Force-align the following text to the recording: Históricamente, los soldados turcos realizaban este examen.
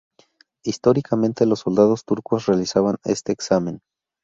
Históricamente, 0.63 1.45
los 1.45 1.59
soldados 1.59 2.05
turcos 2.05 2.47
realizaban 2.47 2.95
este 3.03 3.33
examen. 3.33 3.81